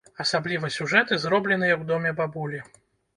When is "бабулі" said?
2.23-2.63